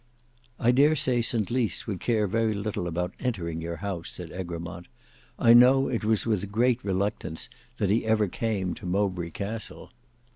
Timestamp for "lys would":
1.51-1.99